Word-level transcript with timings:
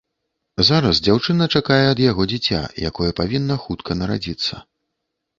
Зараз 0.67 1.01
дзяўчына 1.07 1.47
чакае 1.59 1.83
ад 1.89 1.99
яго 2.03 2.25
дзіця, 2.31 2.61
якое 2.91 3.11
павінна 3.19 3.57
хутка 3.67 3.91
нарадзіцца. 3.99 4.55